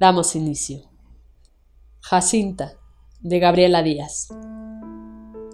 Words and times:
Damos 0.00 0.34
inicio. 0.34 0.80
Jacinta, 2.00 2.72
de 3.20 3.38
Gabriela 3.38 3.82
Díaz. 3.82 4.28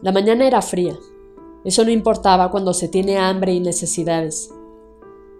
La 0.02 0.12
mañana 0.12 0.46
era 0.46 0.62
fría. 0.62 0.94
Eso 1.64 1.84
no 1.84 1.90
importaba 1.90 2.52
cuando 2.52 2.72
se 2.72 2.86
tiene 2.86 3.18
hambre 3.18 3.54
y 3.54 3.58
necesidades. 3.58 4.48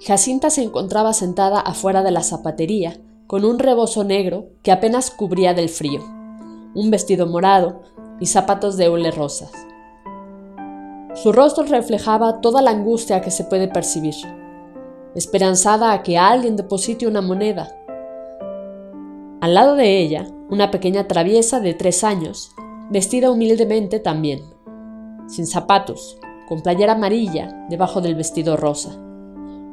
Jacinta 0.05 0.51
se 0.51 0.65
encontraba 0.65 1.13
sentada 1.13 1.61
afuera 1.61 2.03
de 2.03 2.11
la 2.11 2.25
zapatería, 2.25 3.01
con 3.29 3.45
un 3.45 3.61
rebozo 3.61 4.03
negro 4.03 4.49
que 4.65 4.73
apenas 4.73 5.13
cubría 5.13 5.55
del 5.55 5.69
frío, 5.69 6.01
un 6.75 6.91
vestido 6.91 7.29
morado 7.29 7.83
y 8.19 8.27
zapatos 8.27 8.77
de 8.77 8.89
hule 8.89 9.13
rosas. 9.13 9.53
Su 11.15 11.31
rostro 11.31 11.63
reflejaba 11.63 12.41
toda 12.41 12.61
la 12.61 12.73
angustia 12.73 13.21
que 13.21 13.31
se 13.31 13.45
puede 13.45 13.69
percibir, 13.69 14.17
esperanzada 15.15 15.93
a 15.93 16.03
que 16.03 16.19
alguien 16.19 16.57
deposite 16.57 17.07
una 17.07 17.21
moneda 17.21 17.76
al 19.47 19.55
lado 19.55 19.77
de 19.77 20.01
ella, 20.01 20.27
una 20.51 20.73
pequeña 20.73 21.07
traviesa 21.07 21.61
de 21.61 21.73
tres 21.73 22.03
años, 22.03 22.51
vestida 22.91 23.31
humildemente 23.31 24.01
también, 24.01 24.41
sin 25.29 25.47
zapatos, 25.47 26.19
con 26.49 26.63
playera 26.63 26.95
amarilla 26.95 27.65
debajo 27.71 28.01
del 28.01 28.17
vestido 28.17 28.57
rosa, 28.57 28.97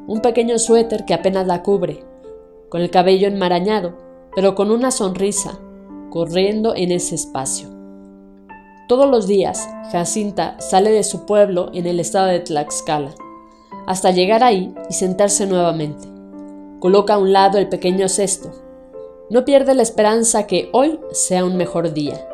un 0.05 0.19
pequeño 0.21 0.59
suéter 0.59 1.05
que 1.05 1.15
apenas 1.15 1.47
la 1.47 1.63
cubre, 1.63 2.03
con 2.69 2.81
el 2.81 2.91
cabello 2.91 3.27
enmarañado, 3.27 3.97
pero 4.35 4.53
con 4.53 4.69
una 4.69 4.91
sonrisa, 4.91 5.57
corriendo 6.11 6.75
en 6.75 6.91
ese 6.91 7.15
espacio. 7.15 7.67
Todos 8.87 9.09
los 9.09 9.25
días, 9.25 9.67
Jacinta 9.91 10.55
sale 10.59 10.91
de 10.91 11.03
su 11.03 11.25
pueblo 11.25 11.71
en 11.73 11.87
el 11.87 11.99
estado 11.99 12.27
de 12.27 12.41
Tlaxcala, 12.41 13.15
hasta 13.87 14.11
llegar 14.11 14.43
ahí 14.43 14.75
y 14.87 14.93
sentarse 14.93 15.47
nuevamente. 15.47 16.07
Coloca 16.79 17.15
a 17.15 17.17
un 17.17 17.33
lado 17.33 17.57
el 17.57 17.69
pequeño 17.69 18.07
cesto, 18.07 18.51
no 19.29 19.45
pierde 19.45 19.73
la 19.73 19.83
esperanza 19.83 20.47
que 20.47 20.69
hoy 20.73 20.99
sea 21.11 21.45
un 21.45 21.57
mejor 21.57 21.93
día. 21.93 22.27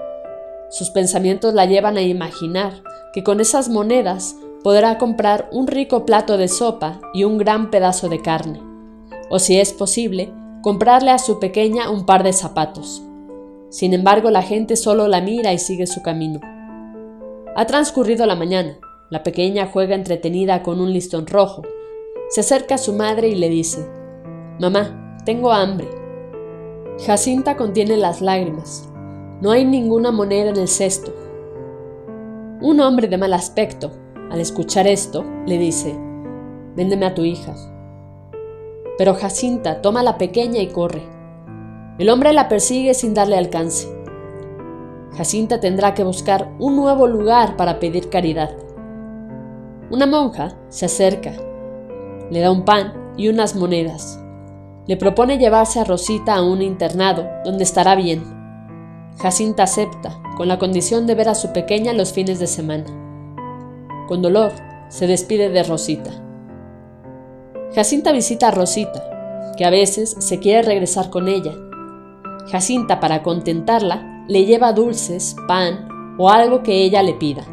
Sus 0.70 0.90
pensamientos 0.90 1.54
la 1.54 1.66
llevan 1.66 1.98
a 1.98 2.02
imaginar 2.02 2.84
que 3.14 3.24
con 3.24 3.40
esas 3.40 3.70
monedas 3.70 4.36
podrá 4.64 4.98
comprar 4.98 5.50
un 5.52 5.68
rico 5.68 6.06
plato 6.06 6.38
de 6.38 6.48
sopa 6.48 7.00
y 7.14 7.24
un 7.24 7.38
gran 7.38 7.72
pedazo 7.72 8.10
de 8.10 8.22
carne, 8.22 8.62
o 9.30 9.40
si 9.40 9.60
es 9.60 9.74
posible, 9.74 10.32
comprarle 10.62 11.12
a 11.12 11.20
su 11.20 11.40
pequeña 11.40 11.90
un 11.90 12.06
par 12.06 12.24
de 12.24 12.34
zapatos. 12.34 13.02
Sin 13.70 13.94
embargo, 13.94 14.32
la 14.32 14.42
gente 14.42 14.76
solo 14.76 15.08
la 15.08 15.22
mira 15.22 15.54
y 15.54 15.60
sigue 15.60 15.88
su 15.88 16.02
camino. 16.02 16.40
Ha 17.56 17.66
transcurrido 17.66 18.26
la 18.26 18.36
mañana. 18.36 18.80
La 19.10 19.24
pequeña 19.24 19.68
juega 19.72 19.96
entretenida 19.96 20.62
con 20.64 20.80
un 20.80 20.92
listón 20.92 21.28
rojo. 21.28 21.64
Se 22.30 22.42
acerca 22.42 22.76
a 22.76 22.80
su 22.80 22.94
madre 22.94 23.28
y 23.30 23.36
le 23.36 23.50
dice, 23.50 23.88
Mamá, 24.60 25.18
tengo 25.26 25.52
hambre. 25.52 25.99
Jacinta 27.06 27.56
contiene 27.56 27.96
las 27.96 28.20
lágrimas. 28.20 28.90
No 29.42 29.52
hay 29.52 29.64
ninguna 29.64 30.12
moneda 30.12 30.50
en 30.50 30.58
el 30.58 30.68
cesto. 30.68 31.14
Un 32.60 32.82
hombre 32.82 33.08
de 33.08 33.18
mal 33.18 33.34
aspecto, 33.34 33.92
al 34.30 34.42
escuchar 34.42 34.86
esto, 34.86 35.24
le 35.46 35.58
dice, 35.58 35.98
Véndeme 36.76 37.06
a 37.06 37.16
tu 37.16 37.24
hija. 37.24 37.56
Pero 38.98 39.16
Jacinta 39.16 39.82
toma 39.82 40.02
a 40.02 40.04
la 40.04 40.18
pequeña 40.18 40.60
y 40.60 40.68
corre. 40.68 41.02
El 42.00 42.10
hombre 42.10 42.34
la 42.34 42.50
persigue 42.50 42.94
sin 42.94 43.14
darle 43.14 43.38
alcance. 43.38 43.88
Jacinta 45.16 45.62
tendrá 45.62 45.94
que 45.94 46.04
buscar 46.04 46.52
un 46.60 46.76
nuevo 46.76 47.08
lugar 47.08 47.56
para 47.56 47.80
pedir 47.80 48.10
caridad. 48.10 48.52
Una 49.90 50.06
monja 50.06 50.58
se 50.68 50.86
acerca, 50.86 51.32
le 52.30 52.42
da 52.42 52.52
un 52.52 52.66
pan 52.66 53.14
y 53.16 53.30
unas 53.30 53.56
monedas. 53.56 54.22
Le 54.90 54.98
propone 54.98 55.38
llevarse 55.38 55.80
a 55.80 55.84
Rosita 55.84 56.34
a 56.34 56.42
un 56.42 56.64
internado, 56.64 57.30
donde 57.46 57.64
estará 57.64 57.94
bien. 57.94 58.24
Jacinta 59.20 59.62
acepta, 59.62 60.20
con 60.36 60.48
la 60.48 60.58
condición 60.58 61.06
de 61.06 61.14
ver 61.14 61.30
a 61.30 61.36
su 61.36 61.54
pequeña 61.54 61.94
los 61.94 62.12
fines 62.12 62.40
de 62.40 62.48
semana. 62.48 62.86
Con 64.08 64.24
dolor, 64.24 64.52
se 64.88 65.06
despide 65.06 65.50
de 65.50 65.62
Rosita. 65.62 66.10
Jacinta 67.76 68.12
visita 68.12 68.48
a 68.48 68.52
Rosita, 68.52 69.54
que 69.56 69.64
a 69.64 69.70
veces 69.70 70.16
se 70.18 70.40
quiere 70.40 70.64
regresar 70.64 71.12
con 71.12 71.28
ella. 71.28 71.54
Jacinta, 72.50 73.00
para 73.00 73.22
contentarla, 73.22 74.26
le 74.28 74.46
lleva 74.46 74.74
dulces, 74.74 75.36
pan 75.48 76.16
o 76.18 76.32
algo 76.32 76.64
que 76.64 76.84
ella 76.84 77.04
le 77.04 77.14
pida. 77.14 77.44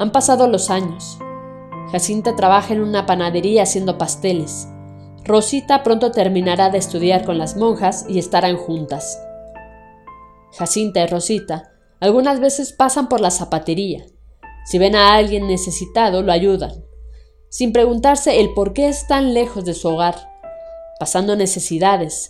Han 0.00 0.10
pasado 0.10 0.48
los 0.48 0.68
años. 0.68 1.20
Jacinta 1.92 2.34
trabaja 2.34 2.74
en 2.74 2.80
una 2.80 3.06
panadería 3.06 3.62
haciendo 3.62 3.98
pasteles 3.98 4.66
Rosita 5.24 5.84
pronto 5.84 6.10
terminará 6.10 6.70
de 6.70 6.78
estudiar 6.78 7.24
con 7.24 7.38
las 7.38 7.56
monjas 7.56 8.04
y 8.08 8.18
estarán 8.18 8.56
juntas. 8.56 9.22
Jacinta 10.58 11.00
y 11.00 11.06
Rosita 11.06 11.70
algunas 12.00 12.40
veces 12.40 12.72
pasan 12.72 13.08
por 13.08 13.20
la 13.20 13.30
zapatería. 13.30 14.04
Si 14.64 14.78
ven 14.78 14.96
a 14.96 15.14
alguien 15.14 15.46
necesitado, 15.46 16.22
lo 16.22 16.32
ayudan, 16.32 16.72
sin 17.48 17.72
preguntarse 17.72 18.40
el 18.40 18.52
por 18.52 18.72
qué 18.72 18.88
están 18.88 19.32
lejos 19.32 19.64
de 19.64 19.74
su 19.74 19.88
hogar, 19.88 20.16
pasando 20.98 21.36
necesidades. 21.36 22.28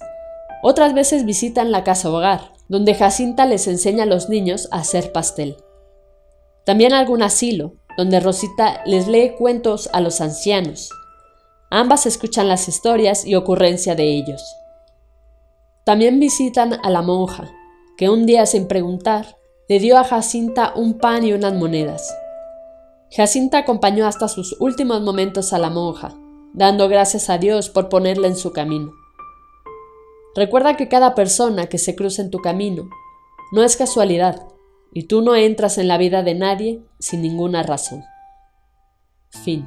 Otras 0.63 0.93
veces 0.93 1.25
visitan 1.25 1.73
la 1.73 1.85
casa 1.85 2.11
hogar, 2.11 2.53
donde 2.69 2.95
Jacinta 2.95 3.47
les 3.47 3.69
enseña 3.69 4.03
a 4.05 4.07
los 4.07 4.29
niños 4.29 4.69
a 4.71 4.81
hacer 4.81 5.13
pastel. 5.13 5.57
También 6.67 6.93
algún 6.93 7.23
asilo, 7.23 7.75
donde 7.97 8.21
Rosita 8.21 8.83
les 8.85 9.09
lee 9.09 9.35
cuentos 9.39 9.89
a 9.95 10.03
los 10.03 10.21
ancianos 10.21 10.91
Ambas 11.75 12.05
escuchan 12.05 12.49
las 12.49 12.69
historias 12.69 13.25
y 13.25 13.35
ocurrencia 13.35 13.95
de 13.95 14.05
ellos. 14.05 14.43
También 15.87 16.21
visitan 16.21 16.75
a 16.75 16.91
la 16.91 17.01
monja, 17.01 17.51
que 17.97 18.11
un 18.11 18.27
día 18.27 18.45
sin 18.45 18.69
preguntar 18.69 19.39
le 19.71 19.79
dio 19.79 19.97
a 19.97 20.05
Jacinta 20.05 20.75
un 20.77 20.99
pan 20.99 21.25
y 21.25 21.33
unas 21.33 21.55
monedas. 21.55 22.15
Jacinta 23.11 23.57
acompañó 23.57 24.07
hasta 24.07 24.29
sus 24.29 24.55
últimos 24.61 25.01
momentos 25.01 25.55
a 25.55 25.59
la 25.59 25.71
monja, 25.71 26.13
dando 26.53 26.91
gracias 26.91 27.31
a 27.31 27.39
Dios 27.39 27.71
por 27.71 27.89
ponerla 27.89 28.27
en 28.27 28.37
su 28.37 28.53
camino. 28.53 28.93
Recuerda 30.37 30.77
que 30.77 30.89
cada 30.89 31.15
persona 31.15 31.69
que 31.69 31.79
se 31.79 31.97
cruza 31.97 32.21
en 32.21 32.31
tu 32.31 32.41
camino 32.41 32.91
no 33.51 33.63
es 33.63 33.79
casualidad, 33.79 34.47
y 34.93 35.05
tú 35.05 35.23
no 35.23 35.37
entras 35.37 35.79
en 35.79 35.89
la 35.89 35.97
vida 35.97 36.23
de 36.23 36.35
nadie 36.35 36.83
sin 36.99 37.23
ninguna 37.23 37.63
razón. 37.63 38.05
Fin. 39.31 39.67